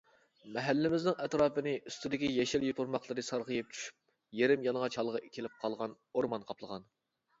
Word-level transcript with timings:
مەھەللىمىزنىڭ 0.53 1.19
ئەتراپنى 1.25 1.73
ئۈستىدىكى 1.91 2.31
يېشىل 2.37 2.65
يوپۇرماقلىرى 2.69 3.25
سارغىيىپ 3.29 3.77
چۈشۈپ 3.77 4.39
يېرىم 4.41 4.67
يالىڭاچ 4.69 4.99
ھالغا 5.01 5.23
كېلىپ 5.37 5.61
قالغان 5.67 5.95
ئورمان 6.15 6.49
قاپلىغان. 6.51 6.93